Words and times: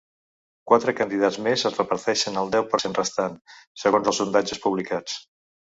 Quatre 0.71 0.95
candidats 0.99 1.37
més 1.49 1.65
es 1.71 1.77
reparteixen 1.81 2.41
el 2.45 2.49
deu 2.57 2.67
per 2.73 2.81
cent 2.87 2.99
restant, 3.03 3.37
segons 3.85 4.13
els 4.15 4.25
sondatges 4.25 4.65
publicats. 4.67 5.25